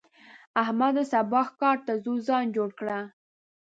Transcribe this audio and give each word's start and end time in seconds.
احمده! 0.61 1.03
سبا 1.11 1.41
ښکار 1.49 1.77
ته 1.85 1.93
ځو؛ 2.03 2.15
ځان 2.27 2.45
جوړ 2.55 2.69
کړه. 2.79 2.97